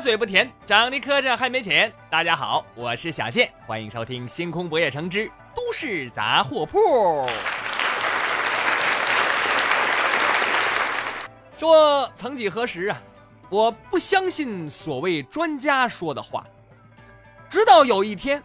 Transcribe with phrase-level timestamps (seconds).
[0.00, 1.92] 嘴不甜，长得磕碜还没钱。
[2.10, 6.78] 大家好，我是小健，欢迎收听《星空不夜城之都市杂货铺》。
[11.56, 13.00] 说曾几何时啊，
[13.48, 16.44] 我不相信所谓专家说的话，
[17.48, 18.42] 直到有一天，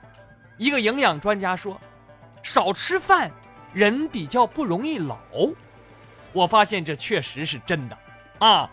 [0.57, 1.79] 一个营养专家说，
[2.43, 3.29] 少吃饭，
[3.73, 5.17] 人比较不容易老。
[6.31, 7.97] 我发现这确实是真的
[8.37, 8.69] 啊，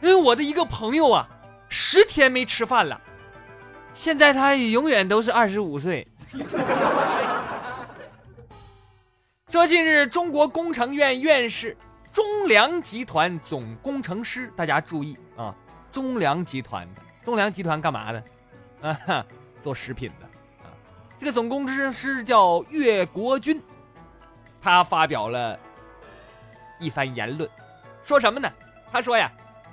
[0.00, 1.28] 因为我的一个朋友啊，
[1.76, 3.00] 十天没吃饭了，
[3.92, 6.06] 现在他永远都是二十五岁。
[9.50, 11.76] 说近日，中国工程院院士。
[12.12, 15.52] 中粮集团总工程师，大家注意啊！
[15.90, 18.24] 中粮集团的，中粮集团干嘛的？
[18.80, 19.26] 啊，
[19.60, 20.26] 做食品的
[20.64, 20.70] 啊。
[21.18, 23.60] 这个总工程师叫岳国军，
[24.62, 25.58] 他发表了
[26.78, 27.50] 一番言论，
[28.04, 28.48] 说什么呢？
[28.92, 29.28] 他说呀，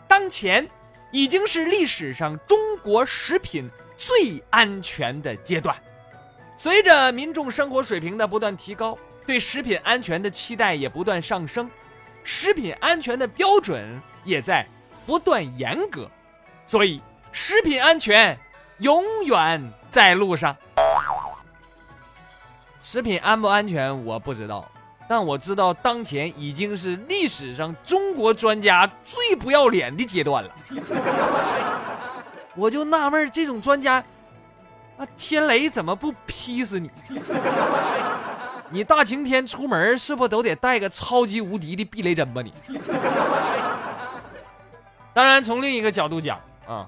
[0.07, 0.67] 当前
[1.11, 5.75] 已经是历史上中国食品最安全的阶段，
[6.57, 11.69] 随着民众生活水平的不断提高，对食品安全的期待也不断上升。
[12.23, 14.65] 食品安全的标准也在
[15.05, 16.09] 不断严格，
[16.65, 17.01] 所以
[17.31, 18.37] 食品安全
[18.79, 20.55] 永远在路上。
[22.83, 24.69] 食品安不安全我不知道，
[25.11, 30.49] 但我知道当前已经是历史上中国专家最不要脸的阶段了。
[32.55, 33.95] 我就纳闷，这种专家，
[34.97, 36.89] 啊，天雷怎么不劈死你？
[38.69, 42.41] 你大晴天出门是不都得带个超级无敌的避雷针吧？
[42.41, 42.53] 你。
[45.13, 46.87] 当然，从另一个角度讲啊，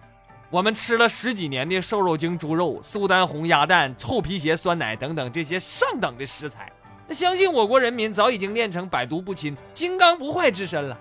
[0.49, 6.71] 我们吃了十几年的瘦肉精猪肉、苏丹红鸭蛋、臭皮鞋酸奶等等这些上等的食材，
[7.07, 10.97] 那相信我国人民早已经练成百毒不侵、金刚不坏之身了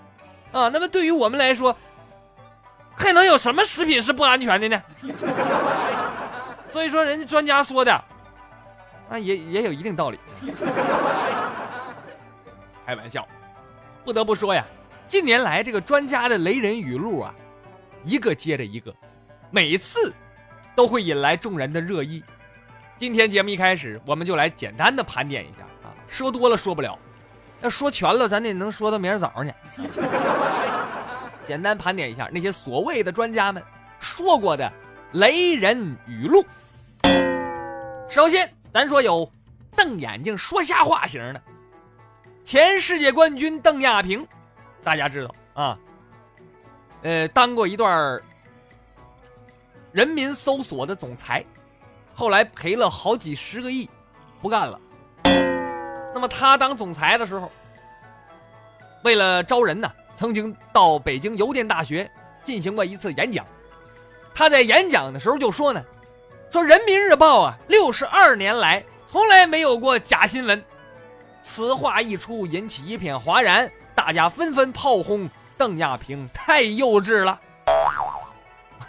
[0.52, 0.68] 啊。
[0.68, 1.76] 那么对于我们来说，
[2.94, 4.82] 还能有什么食品是不安全的呢？
[6.68, 7.92] 所以说，人家专家说的。
[9.10, 10.18] 啊也也有一定道理，
[12.86, 13.28] 开玩笑。
[14.06, 14.64] 不得不说呀，
[15.06, 17.34] 近年来这个专家的雷人语录啊，
[18.04, 18.94] 一个接着一个，
[19.50, 20.14] 每次
[20.74, 22.24] 都会引来众人的热议。
[22.96, 25.58] 今天节目一开始，我们就来简单的盘点一下，
[26.12, 26.96] 说多了说不了，
[27.62, 29.52] 要说全了，咱得能说到明儿早上去。
[31.42, 33.60] 简单盘点一下那些所谓的专家们
[33.98, 34.72] 说过的
[35.12, 36.44] 雷人语录。
[38.08, 38.48] 首先。
[38.72, 39.30] 咱说有
[39.76, 41.42] 瞪眼睛说瞎话型的，
[42.42, 44.26] 前世界冠军邓亚萍，
[44.82, 45.78] 大家知道啊？
[47.02, 48.18] 呃，当过一段
[49.92, 51.44] 人民搜索的总裁，
[52.14, 53.86] 后来赔了好几十个亿，
[54.40, 54.80] 不干了。
[56.14, 57.50] 那么他当总裁的时候，
[59.02, 62.10] 为了招人呢，曾经到北京邮电大学
[62.44, 63.44] 进行过一次演讲。
[64.34, 65.82] 他在演讲的时候就说呢。
[66.50, 70.62] 说人民日报啊，六十二年来从来没有过假新闻。
[71.40, 77.40] 此话一出，引起一片哗然，大家纷纷炮轰邓亚萍太幼稚了。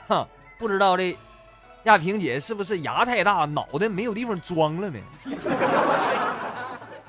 [0.09, 1.17] 哼，不知道这
[1.83, 4.99] 亚萍姐是不是牙太大，脑袋没有地方装了呢？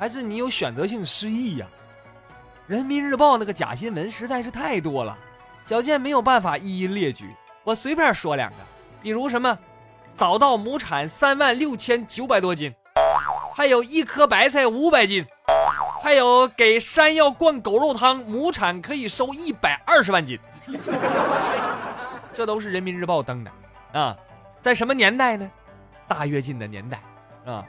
[0.04, 1.66] 还是你有选择性失忆呀？
[2.66, 5.16] 人民日报那个假新闻实在是太多了，
[5.65, 8.56] 小健没有办法一一列举，我随便说两个，
[9.00, 9.59] 比如什么。
[10.14, 12.70] 早稻亩产三万六千九百多斤，
[13.56, 15.25] 还有一颗白菜五百斤，
[16.03, 20.38] 还有给山药灌狗肉汤，亩产可以收一百二十万斤。
[22.34, 23.50] 这都是人民日报登的
[23.98, 24.14] 啊，
[24.60, 25.50] 在什么年代呢？
[26.06, 27.00] 大跃进的年代
[27.47, 27.64] 啊。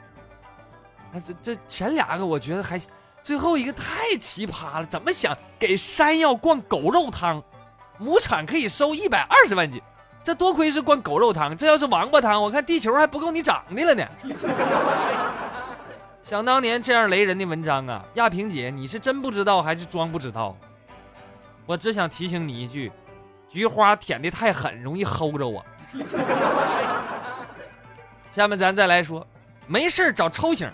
[1.20, 2.88] 这这前两个我觉得还行，
[3.22, 7.42] 最后一个太奇葩了，怎么想给山药灌狗肉汤，
[7.98, 9.80] 亩产可以收一百二十万斤？
[10.22, 14.04] 这多亏是灌狗肉汤，这要是王八汤，我看地球还不够你长的了呢。
[16.20, 20.56] 想当年这样雷人的文章啊，亚萍姐，你是真不知道还是装不知道？
[21.64, 22.90] 我只想提醒你一句，
[23.48, 25.64] 菊花舔的太狠，容易齁着我。
[28.32, 29.24] 下面咱再来说，
[29.68, 30.68] 没事找抽型。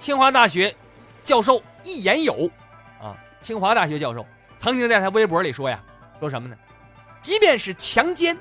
[0.00, 0.74] 清华大学
[1.22, 2.50] 教授易言友
[2.98, 4.26] 啊，清华大学教授
[4.58, 5.78] 曾经在他微博里说呀，
[6.18, 6.56] 说什么呢？
[7.20, 8.36] 即便是强奸。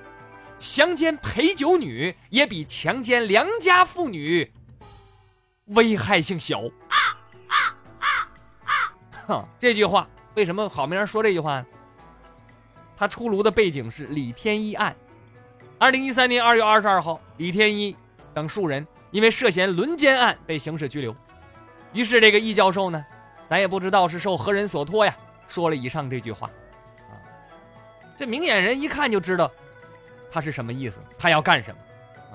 [0.57, 4.51] 强奸陪酒女也比强奸良家妇女
[5.67, 6.61] 危害性小。
[9.25, 10.05] 哼，这句话
[10.35, 11.65] 为什么好没人说这句话呢？
[12.97, 14.95] 他出炉的背景是李天一案。
[15.77, 17.95] 二零一三年二月二十二号，李天一
[18.33, 21.15] 等数人因为涉嫌轮奸案被刑事拘留。
[21.93, 23.05] 于是这个易教授呢，
[23.49, 25.15] 咱也不知道是受何人所托呀，
[25.47, 26.49] 说了以上这句话。
[27.09, 27.13] 啊，
[28.17, 29.51] 这明眼人一看就知道。
[30.31, 30.99] 他是什么意思？
[31.17, 31.77] 他要干什么？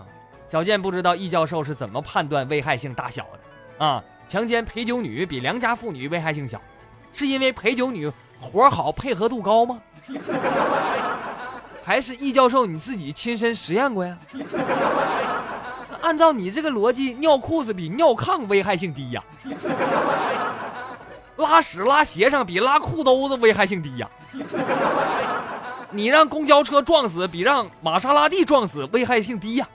[0.03, 0.07] 啊，
[0.49, 3.25] 小健不知道易教授是怎么判断危害性大小
[3.79, 4.03] 的啊？
[4.27, 6.61] 强奸陪酒女比良家妇女危害性小，
[7.13, 8.11] 是因为陪酒女
[8.41, 9.81] 活好配合度高吗？
[11.85, 14.19] 还是易教授你自己亲身实验过呀？
[16.15, 19.25] 按照你这个逻辑，尿裤子比尿炕危害性低呀？
[21.39, 24.09] 拉屎拉鞋上比拉裤兜子危害性低呀？
[25.91, 29.69] 你让公交车撞死比让玛莎拉蒂撞死危害性低呀？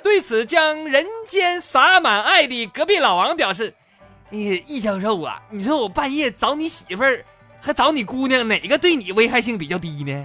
[0.00, 3.74] 对此，将人间洒满爱的隔壁老王表示
[4.30, 7.24] ：“易易教授啊，你说我半夜找你媳妇儿。”
[7.58, 10.24] 还找你姑娘，哪个对你危害性比较低呢？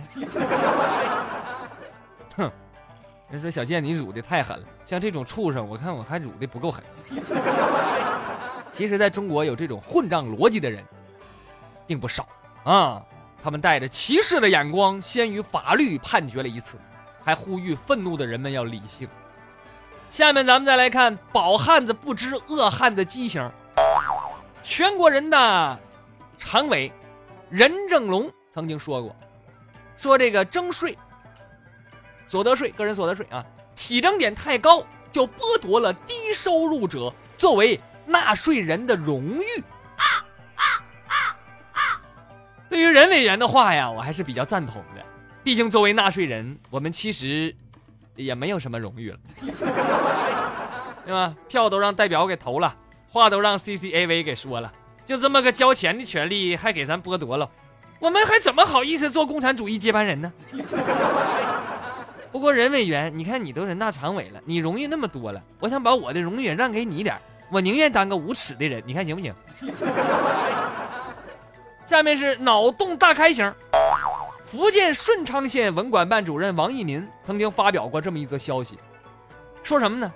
[3.31, 4.65] 人说小贱，你辱的太狠了。
[4.85, 6.83] 像这种畜生，我看我还辱的不够狠。
[8.71, 10.83] 其实，在中国有这种混账逻辑的人，
[11.87, 12.27] 并不少
[12.65, 13.01] 啊。
[13.41, 16.77] 他们带着歧视的眼光，先于法律判决了一次，
[17.23, 19.07] 还呼吁愤怒的人们要理性。
[20.11, 23.49] 下面咱们再来看饱汉子不知饿汉子畸形。
[24.61, 25.79] 全国人大
[26.37, 26.91] 常委。
[27.49, 29.13] 任正龙曾经说过
[29.97, 30.97] ：“说这个征税，
[32.31, 33.43] 所得税、个人所得税啊，
[33.75, 34.81] 起征点太高，
[35.11, 39.61] 就剥夺了低收入者作为纳税人的荣誉。”
[39.99, 40.23] 啊
[40.55, 40.63] 啊
[41.07, 41.13] 啊
[41.73, 41.99] 啊
[42.69, 45.03] 对于任委员的话呀，我还是比较赞同的。
[45.43, 47.53] 毕竟作为纳税人，我们其实
[48.15, 49.19] 也没有什么荣誉了，
[51.05, 51.35] 对吧？
[51.49, 52.73] 票都让代表给投了，
[53.09, 54.71] 话都让 CCAV 给说了。
[55.05, 57.51] 就这么个交钱的权利还给咱剥夺了，
[57.99, 60.31] 我们还怎么好意思做共产主义接班人呢？
[62.31, 69.33] 不过任委员，你看你都人大常委了，你荣誉那么多了，我想把我的荣誉让给你点儿我宁愿当个无耻的人，你看行不行？
[71.85, 73.53] 下面是脑洞大开型，
[74.45, 78.77] 福建顺昌县文管办主任王一民曾经发表过这么一则消息，
[79.61, 80.09] 说什么呢？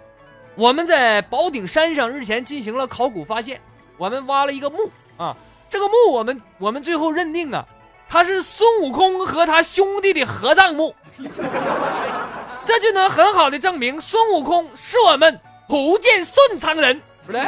[0.55, 3.59] 我们在宝顶山上日前进行了考古发现。
[3.97, 5.35] 我们挖了一个墓啊，
[5.69, 7.65] 这个墓我们我们最后认定啊，
[8.07, 10.95] 它是孙悟空和他兄弟的合葬墓，
[12.63, 17.41] 这就能很好的证明孙悟空是我们福建顺昌人，不对？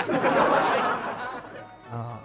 [1.91, 2.19] 啊，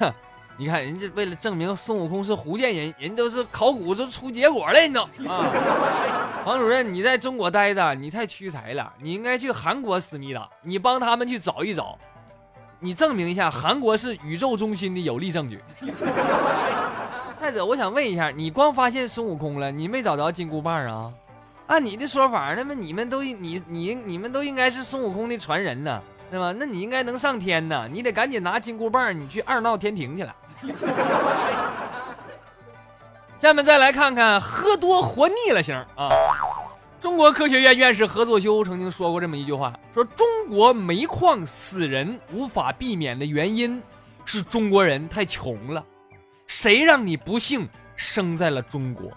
[0.56, 5.44] 你看人家为了证明孙悟空是福建人，人都是考古都出结果了，你都啊，
[6.46, 11.98] 王主任你在中国待着，你太屈才了，你应该去韩国思密达，你帮他们去找一找。
[12.80, 15.60] 你证明一下，韩国是宇宙中心的有力证据。
[17.42, 21.12] 再者，我想问一下，你光发现孙悟空了，你没找着金箍棒啊？
[21.66, 26.00] 按你的说法，那么你们都你你你们都应该是孙悟空的传人呢，
[26.30, 26.54] 对吧？
[26.56, 30.32] 那你应该能上天呢，你得赶紧拿金箍棒，你去二闹天庭去了。
[33.40, 36.10] 下面再来看看喝多活腻了型啊。
[37.00, 43.82] 中国科学院院士何作修曾经说过这么一句话：说中国煤矿死人无法避免的原因
[44.24, 45.84] 是中国人太穷了。
[46.52, 47.66] 谁让你不幸
[47.96, 49.10] 生在了中国？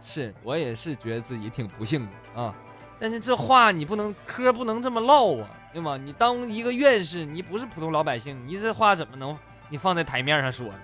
[0.00, 2.54] 是我也是觉得自己挺不幸的啊。
[2.98, 5.98] 但是这话你不能嗑不能这么唠啊，对吗？
[5.98, 9.36] 你当一个院士，你不是普通老百姓，你这话怎么能
[9.68, 10.78] 你放在台面上说呢？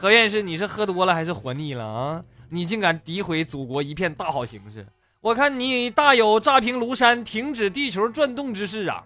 [0.00, 2.24] 何院士，你是喝多了还是活腻了啊？
[2.48, 4.86] 你竟敢诋毁祖国一片大好形势！
[5.20, 9.04] 我看你大有炸平庐山、停止地球转动之势啊！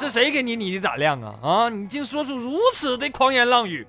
[0.00, 1.34] 是谁给你你的胆量啊？
[1.42, 1.68] 啊！
[1.68, 3.86] 你竟说出如此的狂言浪语！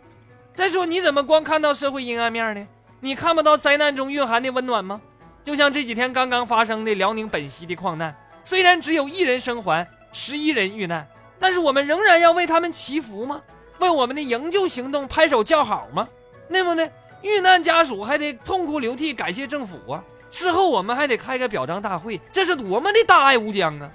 [0.54, 2.68] 再说，你怎么光看到社会阴暗面呢？
[3.00, 5.00] 你看不到灾难中蕴含的温暖吗？
[5.44, 8.14] 就像这几天刚刚发生的辽宁本溪的矿难，
[8.44, 11.08] 虽然只有一人生还，十一人遇难，
[11.40, 13.42] 但是我们仍然要为他们祈福吗？
[13.80, 16.08] 为我们的营救行动拍手叫好吗？
[16.50, 16.92] 对不对？
[17.22, 20.04] 遇难家属还得痛哭流涕感谢政府啊！
[20.32, 23.92] 事后我们还得开个表彰大会，这是多么的大爱无疆啊！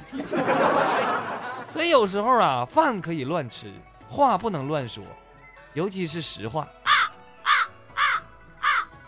[1.69, 3.73] 所以有时候啊，饭可以乱吃，
[4.09, 5.03] 话不能乱说，
[5.73, 6.69] 尤其是实话。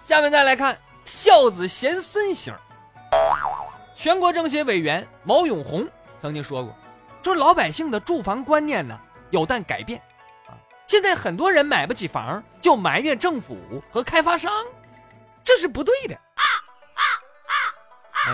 [0.03, 2.55] 下面再来看孝子贤孙型。
[3.95, 5.87] 全国政协委员毛永红
[6.23, 6.75] 曾经说过，
[7.23, 8.99] 说老百姓的住房观念呢
[9.31, 10.01] 有待改变
[10.47, 10.57] 啊。
[10.87, 13.59] 现在很多人买不起房，就埋怨政府
[13.91, 14.51] 和开发商，
[15.45, 16.19] 这是不对的。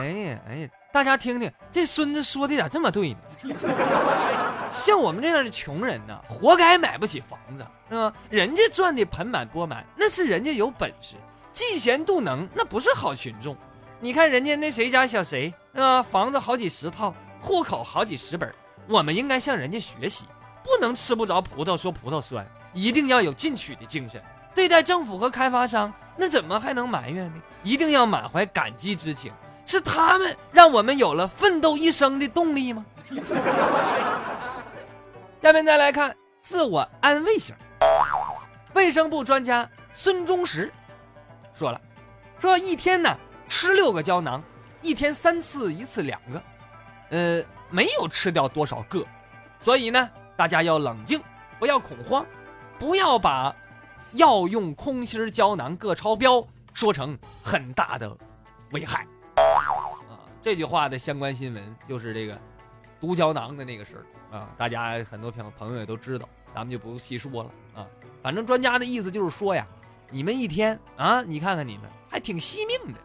[0.01, 3.19] 哎呀哎呀，大家听听，这孙子说的咋这么对呢？
[4.71, 8.13] 像我们这样的穷人呢，活该买不起房子，对吧？
[8.29, 11.17] 人家赚的盆满钵满，那是人家有本事，
[11.53, 13.57] 嫉贤妒能，那不是好群众。
[14.01, 18.53] 你看人家那谁家小谁，啊，房子好几十套，户口好几十本，
[18.89, 20.27] 我们应该向人家学习。
[20.65, 24.21] 不能吃不着葡萄说葡萄酸，一定要有进取的精神。
[24.55, 27.43] 对待政府和开发商，那怎么还能埋怨呢？
[27.63, 29.31] 一定要满怀感激之情，
[29.75, 32.87] 是他们让我们有了奋斗一生的动力吗？
[35.43, 37.53] 下面再来看自我安慰型。
[38.73, 40.73] 卫生部专家孙忠实
[41.53, 41.81] 说了，
[42.39, 44.41] 说一天呢吃六个胶囊，
[44.81, 46.41] 一天三次，一次两个，
[47.11, 49.05] 呃，没有吃掉多少个，
[49.59, 51.21] 所以呢，大家要冷静，
[51.59, 52.25] 不要恐慌，
[52.79, 53.53] 不要把
[54.13, 58.17] 药用空心胶囊各超标说成很大的
[58.71, 59.09] 危害啊。
[60.45, 62.39] 这句话的相关新闻就是这个
[63.01, 67.87] 毒胶囊的那个事儿啊，大家很多朋朋友也都知道，咱们就不细说了啊。
[68.23, 69.67] 反正专家的意思就是说呀，
[70.11, 73.01] 你们一天啊，你看看你们还挺惜命的，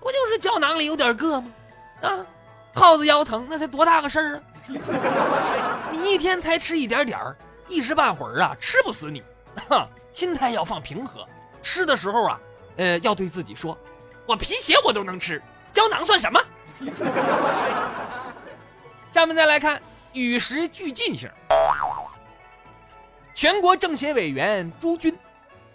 [0.00, 1.52] 不就是胶囊里有点硌吗？
[2.00, 2.26] 啊，
[2.72, 5.90] 耗子腰疼那才多大个事儿啊！
[5.92, 7.36] 你一天才吃一点点儿，
[7.68, 9.22] 一时半会儿啊吃不死你。
[9.68, 11.28] 哈，心态要放平和，
[11.60, 12.40] 吃的时候啊，
[12.76, 13.76] 呃，要对自己说，
[14.24, 16.40] 我皮鞋我都能吃，胶囊算什么？
[19.12, 19.80] 下面再来看
[20.12, 21.28] 与时俱进型。
[23.34, 25.16] 全国政协委员朱军，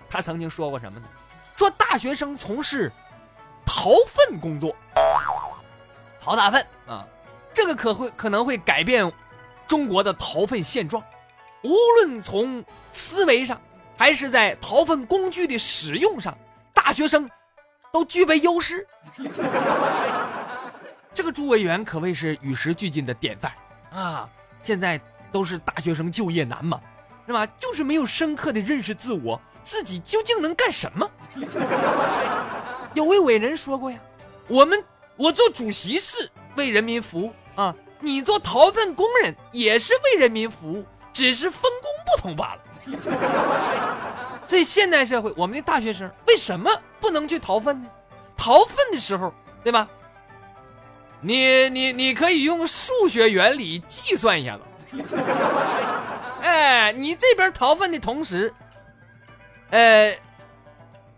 [0.09, 1.05] 他曾经说过什么呢？
[1.55, 2.91] 说大学生从事
[3.65, 4.75] 逃粪工作，
[6.19, 7.05] 逃大粪啊，
[7.53, 9.09] 这个可会可能会改变
[9.67, 11.01] 中国的逃粪现状。
[11.61, 13.61] 无论从思维上，
[13.97, 16.37] 还是在逃粪工具的使用上，
[16.73, 17.29] 大学生
[17.93, 18.85] 都具备优势。
[21.13, 23.51] 这个朱委员可谓是与时俱进的典范
[23.91, 24.27] 啊！
[24.61, 24.99] 现在
[25.31, 26.79] 都是大学生就业难嘛。
[27.25, 27.45] 是吧？
[27.57, 31.09] 就是没有深刻的认识自我，自己究竟能干什么？
[32.93, 33.97] 有位伟人说过呀
[34.49, 34.83] ：“我们
[35.15, 42.61] 我做主席是为人民服务啊，你做掏粪工人也是为人民服务，只是分工不同罢了。
[44.45, 47.87] ”所以现代社会，我们的大学生为什么不能去掏粪呢？
[48.35, 49.87] 掏粪的时候，对吧？
[51.23, 54.61] 你你你可以用数学原理计算一下子。
[56.43, 58.53] 哎，你这边掏粪的同时，
[59.69, 60.15] 呃，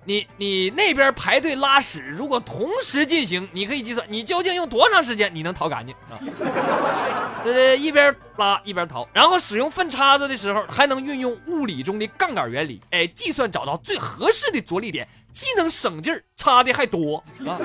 [0.04, 6.16] 你你那边排队拉屎，如果同时进行，你可以计算你究竟用多长时间你能掏干净啊？
[7.44, 17.58] 对对，一边拉一边掏，然后使用粪叉子的时候，还能运用物理中的杠杆原理，哎，计算找到最合适的着力点，既能省劲儿，擦的还多啊。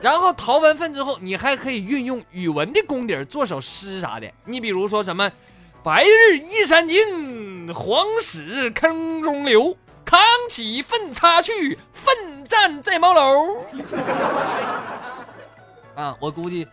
[0.00, 5.30] 然后掏完粪之后，你还可以运用语文的功底做首诗啥的，你比如说什么。
[5.82, 9.76] 白日依山尽，黄屎坑中流。
[10.04, 13.64] 扛起粪叉去，奋战在茅楼。
[15.94, 16.66] 啊，我估计，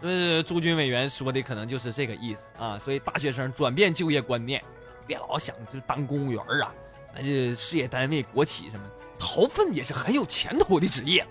[0.00, 2.78] 呃，朱军委员说的可能就是这个意思啊。
[2.78, 4.60] 所以大学生转变就业观念，
[5.06, 6.74] 别老想就当公务员啊，
[7.16, 11.24] 这事业单位、国企什么的，逃粪也是很有前途的职业。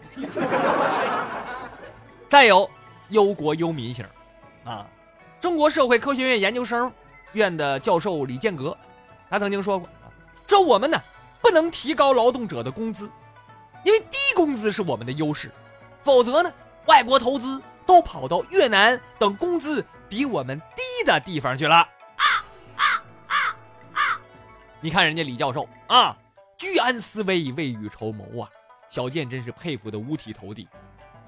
[2.29, 2.69] 再有
[3.09, 4.05] 忧国忧民型，
[4.63, 4.87] 啊。
[5.41, 6.89] 中国社会科学院研究生
[7.33, 8.77] 院的教授李建革，
[9.29, 10.07] 他曾经说过啊，
[10.47, 10.97] 说我们呢
[11.41, 13.09] 不能提高劳动者的工资，
[13.83, 15.51] 因为低工资是我们的优势，
[16.03, 16.53] 否则呢
[16.85, 21.85] 外国投资都跑到越南等工资比我们低的地方去了。
[24.79, 26.15] 你看人家李教授啊，
[26.61, 28.47] 居安思危，未雨绸缪啊，
[28.87, 30.67] 小健真是佩服的五体投地。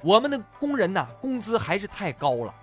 [0.03, 2.53] 我们的工人呐，工资还是太高了。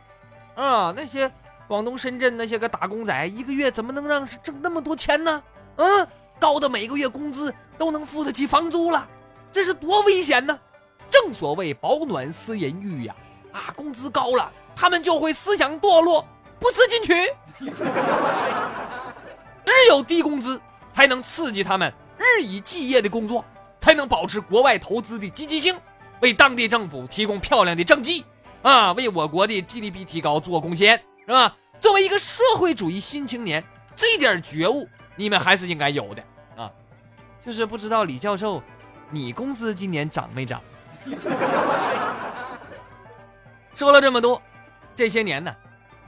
[0.55, 1.29] 啊，那些
[1.67, 5.43] 广东深圳那些个打工仔，一个月怎么能让挣那么多钱呢？
[5.79, 6.07] 嗯，
[6.39, 9.05] 高的每个月工资都能付得起房租了，
[9.51, 10.57] 这是多危险呢！
[11.11, 13.17] 正所谓饱暖思淫欲呀，
[13.51, 16.25] 啊，工资高了，他们就会思想堕落，
[16.61, 17.35] 不思进取。
[19.65, 20.61] 只有低工资
[20.93, 23.43] 才能刺激他们日以继夜的工作，
[23.81, 25.75] 才能保持国外投资的积极性，
[26.21, 28.25] 为当地政府提供漂亮的政绩。
[28.63, 31.57] 啊，为我国的 GDP 提高做贡献，是吧？
[31.81, 33.65] 作为一个社会主义新青年，
[33.97, 34.87] 这点觉悟
[35.17, 36.23] 你们还是应该有的
[36.57, 36.71] 啊。
[37.43, 38.63] 就是不知道李教授，
[39.11, 40.63] 你工资今年涨没涨？
[43.75, 44.43] 说了这么多，
[44.95, 45.57] 这些年呢，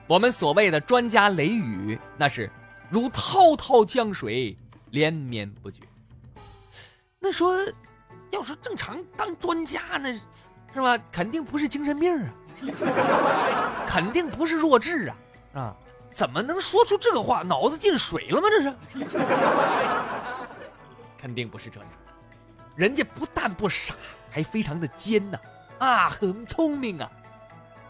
[0.06, 2.50] 我们所谓的专家雷雨，那是
[2.90, 4.54] 如滔滔江水，
[4.90, 5.80] 连绵不绝。
[7.22, 7.56] 那说，
[8.30, 10.98] 要是正常当专家，那是吧？
[11.12, 12.28] 肯定不是精神病啊。
[13.86, 15.16] 肯定不是弱智啊
[15.54, 15.76] 啊！
[16.12, 17.42] 怎么能说出这个话？
[17.42, 18.48] 脑子进水了吗？
[18.50, 18.74] 这是，
[21.16, 21.88] 肯定不是这样。
[22.74, 23.94] 人家不但不傻，
[24.30, 25.38] 还非常的尖呐
[25.78, 27.08] 啊，很聪明啊。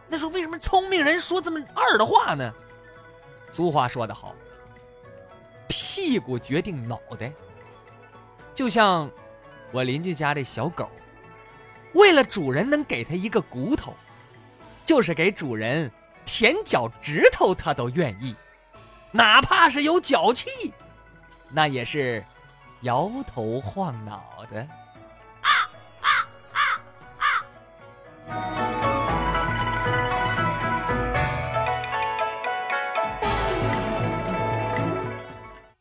[0.09, 2.53] 那说为什么聪明人说这么二的话呢？
[3.51, 4.35] 俗话说得好，
[5.69, 7.33] 屁股决定脑袋，
[8.55, 9.11] 就像
[9.73, 10.91] 我邻居家的小狗，
[11.95, 13.97] 为了主人能给它一个骨头，
[14.85, 15.91] 就是给主人
[16.25, 18.37] 舔脚趾头，它都愿意，
[19.11, 20.73] 哪怕是有脚气，
[21.51, 22.23] 那也是
[22.83, 24.61] 摇头晃脑的。
[25.41, 25.51] 啊
[26.01, 26.09] 啊
[26.53, 26.61] 啊
[28.29, 28.82] 啊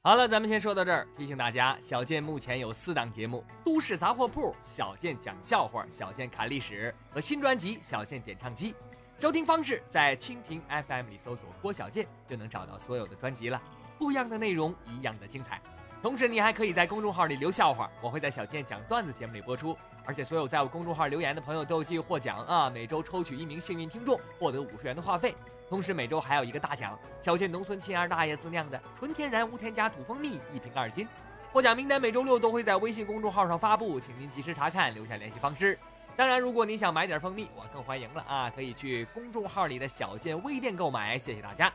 [0.04, 1.08] 好了，咱们先说到这儿。
[1.16, 8.74] 提醒大家，小健目前有四档节目：都市杂货铺、小健讲笑话、小健侃历史和新专辑《小健点唱机》。
[9.20, 13.62] 收听方式在蜻蜓 FM 里搜索郭小健，就能找到所有的专辑了。
[14.00, 15.62] 不一样的内容，一样的精彩。
[16.02, 19.78] 同时，你还可以在公众号里留笑话，我会在小健讲段子节目里播出。
[20.04, 22.72] 而且，所有在我公众号留言的朋友都有机会获奖啊！
[22.72, 25.36] 每周抽取一名幸运听众，获得五十元的话费。
[25.72, 31.08] 同时每周还有一个大奖，小健农村亲二大爷自酿的纯天然无添加土蜂蜜一瓶二斤。
[31.54, 35.80] 获奖名单每周六都会在微信公众号上发布，请您及时查看，留下联系方式。
[36.18, 41.18] 当然，如果你想买点蜂蜜，我更欢迎了啊，可以去公众号里的小健微店购买。
[41.18, 41.72] 谢谢大家。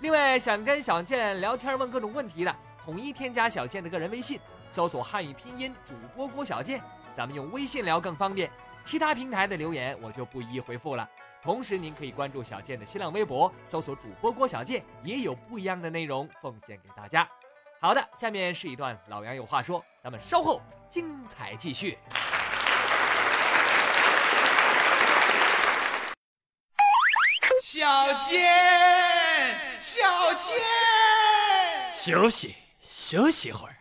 [0.00, 4.38] 另外，想跟小健聊天问各种问题的，统一添加小健的个人微信，
[4.70, 6.82] 搜索汉语拼音主播郭小健，
[7.16, 8.50] 咱们用微信聊更方便。
[8.84, 11.08] 其他平台的留言我就不一一回复了。
[11.48, 17.26] 同时，您可以关注小健的新浪微博，搜索主播郭小健，也有不一样的内容奉献给大家。
[17.80, 21.98] 好的，下面是一段老杨有话说，咱们稍后精彩继续。
[27.62, 30.54] 小健，小健，
[31.94, 33.74] 休息休息会儿。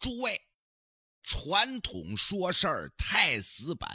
[0.00, 0.42] 诸位，
[1.22, 3.88] 传统说事儿太死板。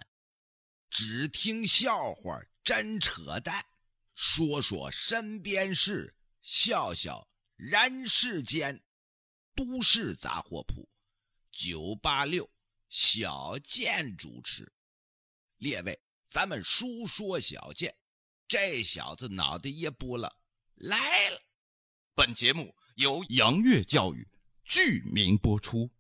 [0.98, 3.66] 只听笑话真扯淡，
[4.14, 7.28] 说说身边事，笑笑
[7.58, 8.82] 人世间。
[9.54, 10.90] 都市杂货铺，
[11.52, 12.50] 九八六
[12.88, 14.72] 小健主持。
[15.58, 17.94] 列位，咱们书说小健，
[18.48, 20.38] 这小子脑袋也不了，
[20.76, 21.42] 来了。
[22.14, 24.26] 本节目由杨岳教育
[24.64, 25.92] 剧名播出。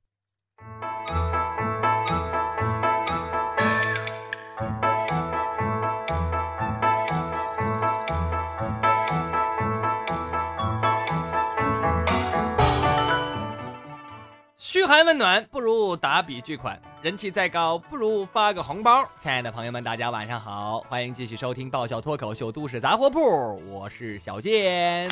[14.85, 19.03] 嘘寒问暖不如打笔巨款，人气再高不如发个红包。
[19.17, 23.19] 亲爱的朋友们，大家晚上好，欢迎继续收听爆笑脱口秀《都市杂货铺》，
[23.67, 25.09] 我是小健。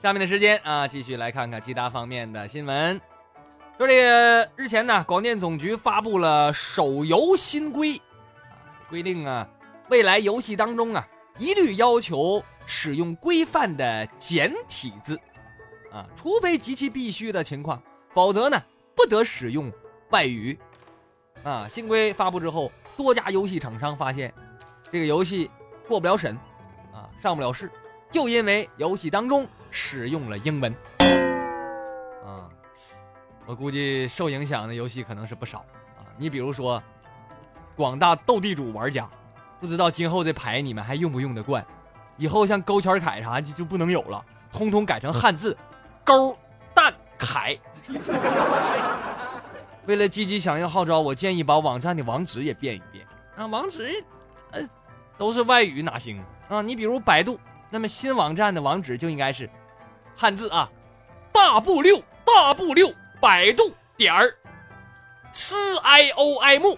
[0.00, 3.00] 下面的时间啊，继续来看看其他方面的新闻。
[3.78, 7.94] 说这个日前呢，广电总局发布了手游新规
[8.50, 8.58] 啊，
[8.90, 9.46] 规定啊，
[9.90, 11.06] 未来游戏当中啊，
[11.38, 15.16] 一律要求使用规范的简体字。
[15.92, 17.80] 啊，除非极其必须的情况，
[18.14, 18.60] 否则呢，
[18.96, 19.70] 不得使用
[20.10, 20.58] 外语。
[21.44, 24.32] 啊，新规发布之后，多家游戏厂商发现，
[24.90, 25.50] 这个游戏
[25.86, 26.34] 过不了审，
[26.92, 27.70] 啊，上不了市，
[28.10, 30.72] 就因为游戏当中使用了英文。
[32.24, 32.48] 啊，
[33.44, 35.58] 我估计受影响的游戏可能是不少
[35.98, 36.06] 啊。
[36.16, 36.82] 你比如说，
[37.76, 39.10] 广大斗地主玩家，
[39.60, 41.66] 不知道今后这牌你们还用不用得惯？
[42.16, 45.56] 以后像勾圈凯啥就就不能有了，通通改成汉字。
[46.04, 46.36] 勾
[46.74, 47.58] 蛋凯，
[49.86, 53.46] 为了积极响应号召，我建议把网站的网址也变一变啊！
[53.46, 54.04] 网址，
[54.50, 54.60] 呃，
[55.16, 56.62] 都是外语哪行啊？
[56.62, 57.38] 你比如百度，
[57.70, 59.48] 那么新网站的网址就应该是
[60.16, 60.68] 汉字啊，
[61.32, 64.34] 大步六大步六百度点儿
[65.32, 66.76] c i o m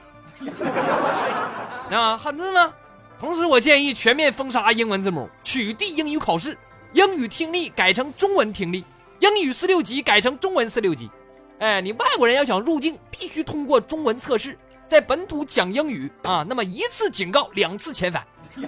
[1.91, 2.73] 啊，汉字吗？
[3.19, 6.57] 同时，我建议全面封杀英文字母，取缔英语考试，
[6.93, 8.85] 英语听力改成中文听力。
[9.25, 11.11] 英语四六级改成中文四六级，
[11.59, 18.23] 哎，你外国人要想入境，必须通过中文测试，在本土讲英语啊，那么一次警告，两次遣返。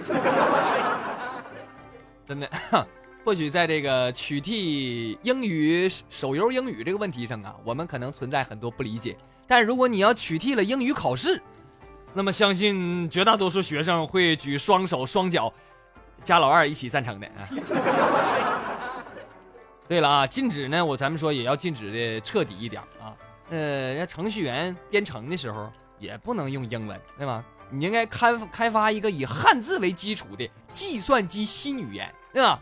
[2.27, 2.49] 真的，
[3.23, 9.15] 或许在这个取缔英语手游英语这个问题上啊，我们可能存在很多不理解。
[9.47, 11.39] 但如果你要取缔了英语考试，
[12.15, 15.53] 那么相信绝大多数学生会举双手双脚，
[16.23, 17.45] 加老二一起赞成的啊。
[19.87, 23.15] 对了啊，禁止呢，我咱们说也要禁止的彻底一点啊。
[23.49, 27.43] 呃，那程序员编程的时候也不能用英文，对吧？
[27.69, 32.59] 你应该开开发一个以汉字为基础的计算机新语言，对吧？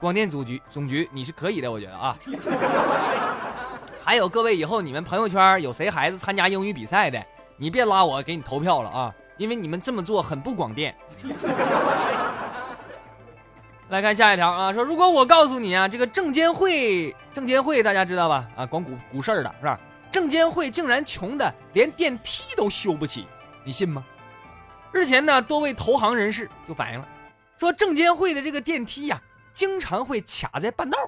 [0.00, 2.16] 广电总局总局你是可以的，我觉得啊。
[4.04, 7.22] 还有各位，以后你们朋友圈有谁孩子参加英语比赛的，
[7.56, 10.96] 你别拉我给你投票了啊，因为你们这么做很不广电。
[13.92, 18.48] 来看下一条啊，说如果我告诉你啊，这个证监会，证监会大家知道吧？
[18.56, 19.78] 啊，管股股市的是吧？
[20.10, 23.26] 证监会竟然穷的连电梯都修不起，
[23.62, 24.02] 你信吗？
[24.92, 27.06] 日前呢，多位投行人士就反映了，
[27.58, 29.20] 说证监会的这个电梯呀，
[29.52, 30.98] 经常会卡在半道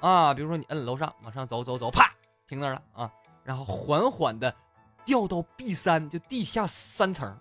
[0.00, 2.12] 啊，比如说你摁楼上往上走走走，啪
[2.46, 3.10] 停那儿了啊，
[3.42, 4.54] 然后缓缓的
[5.06, 7.34] 掉到 B 三，就地下三层。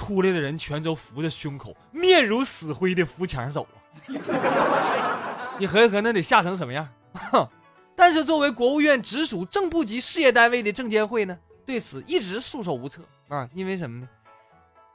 [0.00, 3.76] 出来的人全都扶着胸口，面如死灰的扶墙走啊！
[5.60, 6.88] 你合计合那得吓成什么样？
[7.94, 13.46] 但是作为国务院直属正部级事业单位的证监会呢，对此一直束手无策啊！
[13.52, 14.08] 因为什么呢？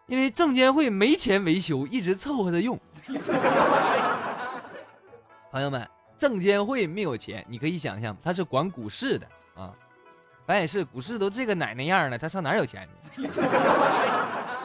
[0.07, 2.79] 因为证监会没钱维修，一直凑合着用。
[5.51, 5.87] 朋友们，
[6.17, 9.71] 证监会没有钱，你可以想象，他是管股市的啊！
[10.47, 13.29] 反也是，股市都这个奶奶样了，他上哪有钱呢？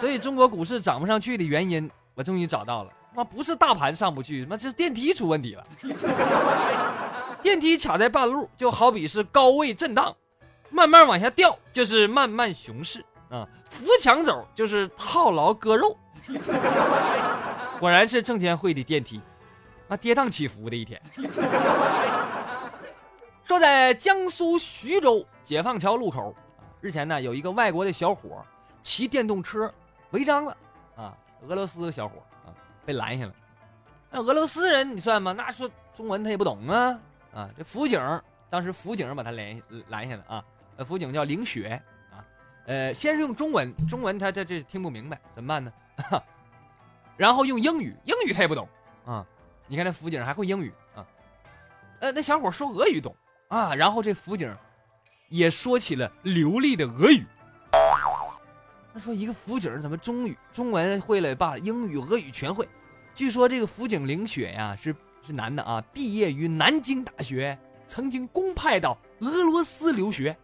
[0.00, 2.90] 所以中国股市涨不上去的原因，我终于找到了。
[3.14, 5.66] 妈，不是大盘上不去，妈这是电梯出问题了。
[7.42, 10.16] 电梯卡在半路，就好比是高位震荡，
[10.70, 13.46] 慢慢往下掉就是慢慢熊市啊。
[13.68, 15.94] 扶墙走就是套牢割肉。
[17.78, 19.20] 果然是证监会的电梯，
[19.86, 21.00] 那跌宕起伏的一天。
[23.44, 26.34] 说在江苏徐州解放桥路口，
[26.80, 28.42] 日前呢有一个外国的小伙
[28.80, 29.70] 骑电动车。
[30.10, 30.56] 违章了
[30.96, 31.16] 啊！
[31.48, 32.52] 俄罗斯小伙啊，
[32.84, 33.34] 被拦下了。
[34.10, 35.32] 那俄罗斯人你算吗？
[35.32, 36.98] 那说中文他也不懂啊
[37.32, 37.50] 啊！
[37.56, 38.00] 这辅警
[38.48, 40.44] 当时辅警把他拦拦下了啊。
[40.84, 42.24] 辅警叫凌雪啊。
[42.66, 45.72] 呃，先是用中文，中文他他这听不明白，怎么办呢？
[47.16, 48.68] 然后用英语，英语他也不懂
[49.04, 49.24] 啊。
[49.66, 51.06] 你看这辅警还会英语啊。
[52.00, 53.14] 呃，那小伙说俄语懂
[53.48, 53.74] 啊。
[53.74, 54.52] 然后这辅警
[55.28, 57.24] 也说起了流利的俄语。
[58.92, 62.68] 他说：“一个辅警怎么中语、中文会了罢，英语、俄语全会。
[63.14, 70.36] 据说这个辅警凌雪呀，是是男的啊，毕业于南京大学，曾经公派到俄罗斯留学。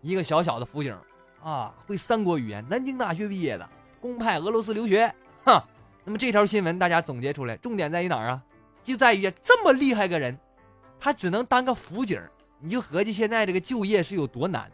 [0.00, 0.96] 一个小小的辅警
[1.42, 3.68] 啊，会三国语言，南京大学毕业的，
[4.00, 5.14] 公派俄罗斯留学。
[5.44, 5.62] 哈，
[6.02, 8.42] 那么这条新闻大家总结出来，重点在于哪儿啊？
[8.82, 10.38] 就在于这么厉害个人，
[10.98, 12.18] 他只能当个辅警，
[12.58, 14.70] 你就合计现在这个就业是有多难。”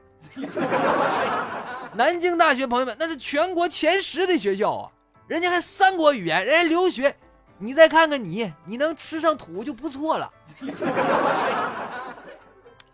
[1.94, 4.90] 南京大学朋友们，那是全国前十的学校啊！
[5.27, 7.14] 人家还三国语言，人家留学，
[7.59, 10.33] 你再看看你，你能吃上土就不错了。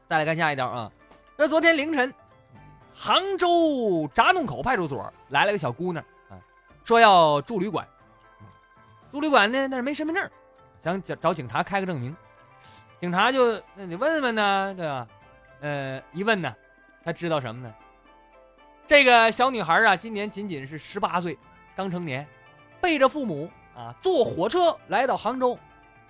[0.09, 0.90] 再来看下一条啊，
[1.37, 2.12] 那昨天凌晨，
[2.94, 6.38] 杭州闸弄口派出所来了个小姑娘啊，
[6.85, 7.87] 说要住旅馆，
[9.11, 10.30] 住旅馆呢，那是没身份证，
[10.83, 12.16] 想找找警察开个证明。
[13.00, 15.07] 警察就那你问问呢，对吧？
[15.61, 16.54] 呃，一问呢，
[17.04, 17.74] 他知道什么呢？
[18.86, 21.38] 这个小女孩啊，今年仅仅是十八岁，
[21.74, 22.26] 刚成年，
[22.80, 25.58] 背着父母啊，坐火车来到杭州，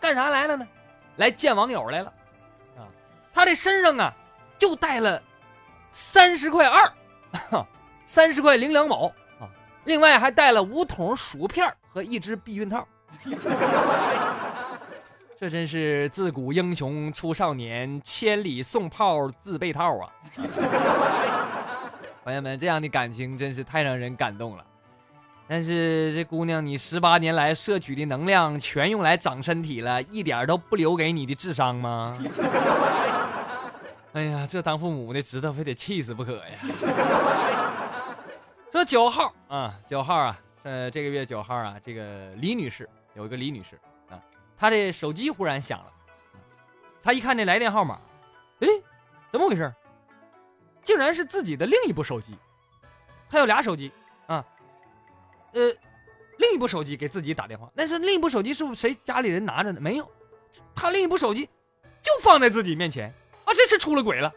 [0.00, 0.66] 干啥来了呢？
[1.16, 2.12] 来见网友来了，
[2.76, 2.82] 啊，
[3.32, 4.12] 她这身上啊，
[4.58, 5.22] 就带了
[5.92, 6.92] 三十块二，
[8.06, 9.06] 三十块零两毛
[9.38, 9.46] 啊，
[9.84, 12.84] 另外还带了五桶薯片和一只避孕套。
[15.38, 20.10] 这真是自古英雄出少年，千里送炮自备套啊！
[22.24, 24.64] 朋友们，这样的感情真是太让人感动了。
[25.46, 32.18] 但是这姑娘，你十八年来摄取的能量全用来长身体了，一点都不留给你的智商吗？
[34.14, 36.44] 哎呀，这当父母的知道非得气死不可呀！
[38.72, 44.16] 说九号啊，九号啊，呃，这个月九号啊，这个李女士有一个李女士啊，
[44.56, 45.92] 她的手机忽然响了，
[47.02, 48.00] 她一看这来电号码，
[48.60, 48.68] 哎，
[49.30, 49.70] 怎么回事？
[50.84, 52.36] 竟然是自己的另一部手机，
[53.28, 53.90] 他有俩手机
[54.26, 54.44] 啊，
[55.52, 55.72] 呃，
[56.36, 59.80] 另一部手机给自己打电话，但是另一部手机是不谁家里人拿着呢？
[59.80, 60.08] 没有，
[60.74, 61.48] 他另一部手机
[62.02, 63.08] 就放在自己面前
[63.44, 64.32] 啊，这是出了轨了，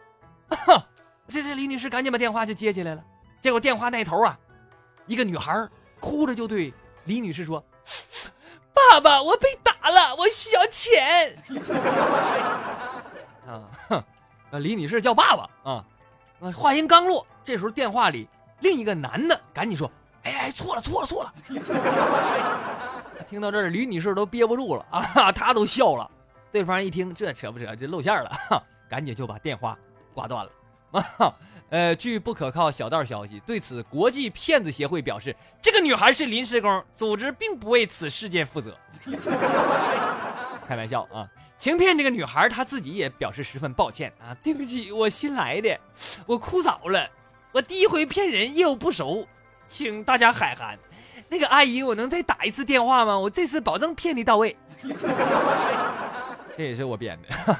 [1.28, 3.04] 这这李女士赶紧把电话就接起来了，
[3.40, 4.38] 结果电话那头啊，
[5.06, 5.68] 一个女孩
[6.00, 6.72] 哭着就对
[7.04, 7.62] 李女士说
[8.72, 11.34] ：“爸爸，我被打了，我需要钱。
[13.46, 14.02] ”啊，哼，
[14.52, 15.84] 李女士叫爸爸啊。
[16.40, 16.52] 啊！
[16.52, 18.28] 话音刚落，这时候电话里
[18.60, 19.90] 另一个男的赶紧说
[20.24, 21.32] ：“哎哎，错了错了错了！”
[23.28, 26.10] 听到这儿，吕女士都憋不住了啊，她都笑了。
[26.50, 27.76] 对方一听，这扯不扯？
[27.76, 28.30] 这露馅了，
[28.88, 29.76] 赶紧就把电话
[30.14, 30.50] 挂断了。
[30.92, 31.34] 啊，
[31.68, 38.74] 呃，据不可靠小道消息，对此国际骗子协会表示，这个女孩是临时工，组织并不为此事件负责。
[40.66, 41.28] 开玩笑啊！
[41.58, 45.78] 行骗这个女孩，她自己也表示十分抱歉啊，对不起，我新来的，
[46.24, 47.10] 我哭早了，
[47.52, 49.26] 我第一回骗人，业务不熟，
[49.66, 50.78] 请大家海涵。
[51.28, 53.18] 那个阿姨，我能再打一次电话吗？
[53.18, 54.56] 我这次保证骗你到位。
[56.56, 57.56] 这也是我编的。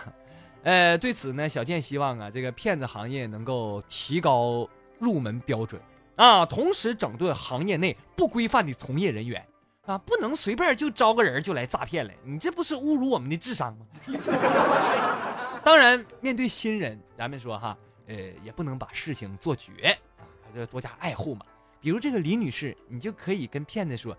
[0.63, 5.81] 呃，对此呢，小健希望啊，这个骗子行业能够提高入门标准
[6.17, 9.45] 啊，同时整顿行业内不规范的从业人员
[9.89, 13.87] 啊，不能随便就招个人就来诈骗了，你这不是侮辱我们的智商吗？
[15.65, 17.75] 当然，面对新人，咱们说哈，
[18.07, 20.23] 呃，也不能把事情做绝啊，
[20.53, 21.47] 还要多加爱护嘛。
[21.81, 24.15] 比如这个李女士，你就可以跟骗子说，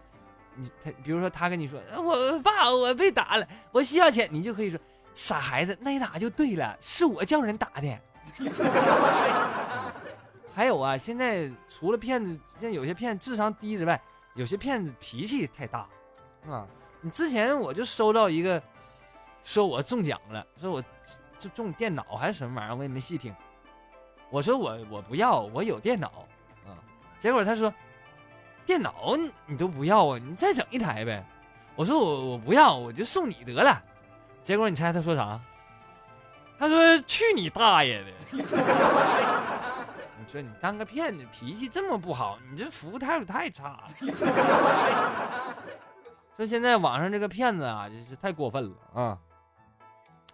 [0.55, 4.79] 你他，比如说他跟你说，我爸我被打了，我需要钱，你就可以说。
[5.13, 7.99] 傻孩子，那一打就对了，是我叫人打的。
[10.55, 14.01] 还有啊，现在除了骗子，像有些骗子智商低之外，
[14.35, 15.87] 有些骗子脾气太大，
[16.47, 16.67] 啊，
[17.01, 18.61] 你之前我就收到一个，
[19.43, 20.83] 说我中奖了，说我
[21.37, 23.35] 就中电脑还是什么玩意儿，我也没细听。
[24.29, 26.27] 我说我我不要，我有电脑
[26.65, 26.77] 啊。
[27.19, 27.73] 结果他说，
[28.65, 31.25] 电脑你都不要啊，你再整一台呗。
[31.75, 33.81] 我说我我不要，我就送你得了。
[34.43, 35.39] 结果你猜他说啥？
[36.57, 38.11] 他说：“去你大爷的！”
[40.29, 43.87] 你说你当个骗子，脾气这么不好，你这服务态度太差了。
[46.37, 49.17] 说现在网上这个骗子啊，真是太过分了啊！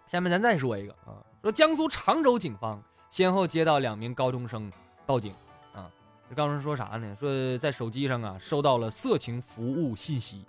[0.06, 2.78] 下面咱再说一个啊，说江苏常州警方
[3.08, 4.70] 先后接到两名高中生
[5.06, 5.34] 报警
[5.72, 5.90] 啊，
[6.28, 7.16] 这高中生说啥呢？
[7.18, 10.44] 说在手机上啊收到了色情服务信息，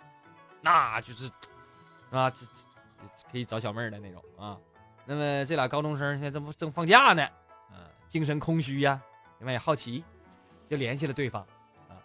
[0.60, 1.32] 那就是
[2.12, 2.66] 啊这这。
[3.32, 4.58] 可以找小妹儿的那种啊，
[5.06, 7.24] 那么这俩高中生现在这不正放假呢，
[7.72, 9.00] 啊，精神空虚呀，
[9.40, 10.04] 因为好奇，
[10.70, 11.42] 就联系了对方，
[11.90, 11.96] 啊，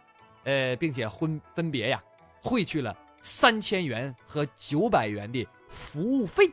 [0.44, 2.02] 呃，并且分分别呀
[2.42, 6.52] 汇去了三千元和九百元的服务费，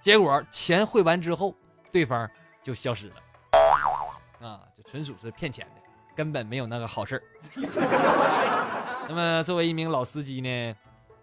[0.00, 1.54] 结果钱汇完之后，
[1.90, 2.28] 对方
[2.62, 5.82] 就消失了，啊，就纯属是骗钱的，
[6.14, 7.22] 根本没有那个好事儿。
[9.08, 10.76] 那么作为一名老司机呢，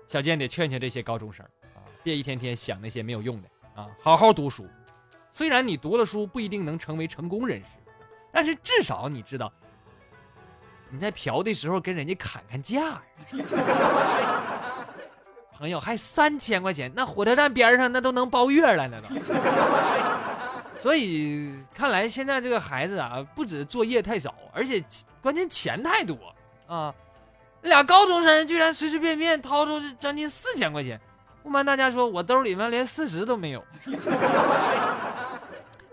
[0.08, 1.86] 小健得劝劝这些高中生啊。
[2.02, 3.90] 别一天天想那些没有用的啊！
[4.02, 4.68] 好好读书。
[5.32, 7.68] 虽然你读了书不一定能成为成功人士，
[8.36, 9.50] 但是至少你知道
[10.90, 13.02] 你在嫖的时候跟人家砍砍价。
[15.58, 19.08] 朋友还三千块钱，那火车站边上那都能包月了，那都。
[20.78, 24.84] 所以看来现在这个孩子啊，不止作业太少，而且
[25.22, 26.18] 关键钱太多
[26.68, 26.94] 啊！
[27.62, 31.00] 俩高中生居然随随便便掏出将近四千块钱。
[31.42, 33.64] 不瞒大家说，我兜里面连四十都没有，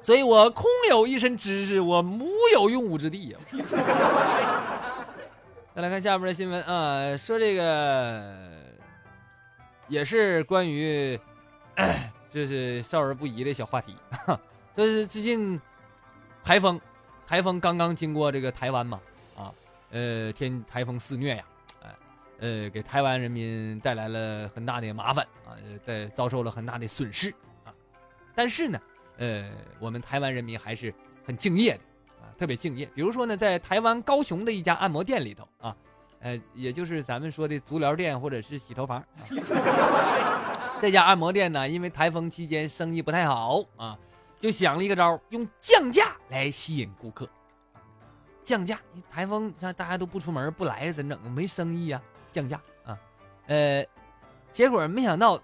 [0.03, 3.38] 所以我空有一身知识，我无有用武之地呀。
[5.75, 8.37] 再来看下面的新闻啊，说这个
[9.88, 11.19] 也是关于
[12.29, 13.97] 就是少儿不宜的小话题，
[14.77, 15.61] 就是最近
[16.45, 16.81] 台风，
[17.27, 19.01] 台风刚刚经过这个台湾嘛，
[19.37, 19.53] 啊，
[19.93, 21.45] 呃，天台风肆虐呀。
[22.41, 25.55] 呃，给台湾人民带来了很大的麻烦啊，
[25.87, 27.33] 在遭受了很大的损失
[27.65, 27.73] 啊。
[28.35, 28.81] 但是呢，
[29.22, 30.92] 呃，我们台湾人民还是
[31.24, 31.80] 很敬业的
[32.20, 32.87] 啊，特别敬业。
[32.92, 35.76] 比如说呢，在台湾高雄的一家按摩店里头啊，
[36.18, 39.00] 呃，也就是咱们说的足疗店或者是洗头房，
[40.82, 43.96] 这家按摩店呢，因为台风期间生意不太好啊，
[44.40, 47.28] 就想了一个招，用降价来吸引顾客。
[48.42, 51.30] 降价，台风像大家都不出门不来，怎整？
[51.30, 52.02] 没生意呀。
[52.32, 52.98] 降价啊，
[53.46, 53.87] 呃，
[54.50, 55.40] 结果没想到，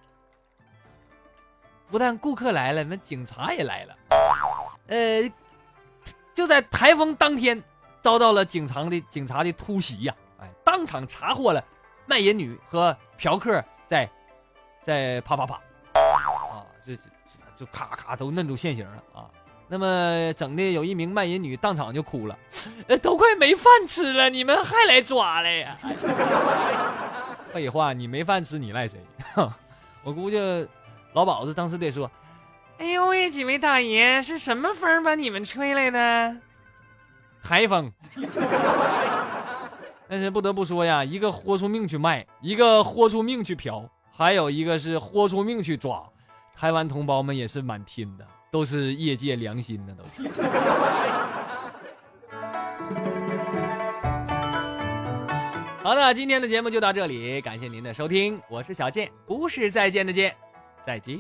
[1.90, 3.96] 不但顾客来了，那警察也来了，
[4.88, 5.32] 呃，
[6.34, 7.62] 就在台风当天，
[8.00, 11.64] 遭到了警察的警察的突袭呀，哎，当场查获了
[12.06, 14.08] 卖淫女和嫖客在
[14.82, 15.54] 在啪啪啪，
[15.94, 16.96] 啊，这
[17.56, 19.24] 就咔咔都摁住现行了啊。
[19.70, 22.38] 那么整的有一名卖淫女当场就哭了，
[22.86, 25.76] 呃，都快没饭吃了，你们还来抓来呀？
[27.52, 28.98] 废话，你没饭吃，你赖谁？
[30.04, 30.38] 我估计
[31.14, 32.10] 老鸨子当时得说
[32.78, 36.36] ：“哎呦喂，几位大爷，是什么风把你们吹来的？
[37.42, 37.90] 台风。”
[40.08, 46.02] 但是不得不说呀，一个豁出命去卖，一个豁出命去嫖，还有一个是豁出命去抓，
[46.56, 48.26] 台湾同胞们也是蛮拼的。
[48.50, 50.22] 都是业界良心的，都是。
[55.82, 60.34] 好的，今天的节目就到这里，感谢您的收听，我是小健，不是再见的见，
[60.88, 61.18] 再见。